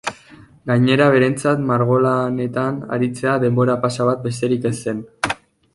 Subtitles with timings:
[0.69, 5.07] Gainera, berentzat margolanetan aritzea denbora-pasa bat besterik ez zen.